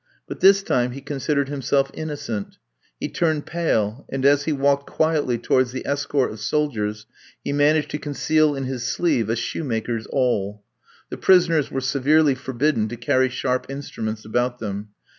[0.27, 2.57] But this time he considered himself innocent.
[2.99, 7.05] He turned pale, and as he walked quietly towards the escort of soldiers
[7.43, 10.63] he managed to conceal in his sleeve a shoemaker's awl.
[11.11, 14.87] The prisoners were severely forbidden to carry sharp instruments about them.